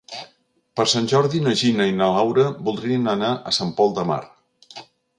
Per 0.79 0.85
Sant 0.93 1.09
Jordi 1.11 1.41
na 1.49 1.53
Gina 1.61 1.87
i 1.91 1.95
na 1.99 2.09
Laura 2.17 2.49
voldrien 2.71 3.15
anar 3.15 3.33
a 3.53 3.57
Sant 3.59 3.75
Pol 3.83 3.97
de 4.01 4.11
Mar. 4.15 4.23